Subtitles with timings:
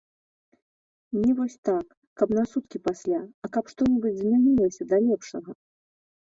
[1.19, 1.85] Не вось так,
[2.23, 5.51] каб на суткі пасля, а каб што-небудзь змянілася да лепшага?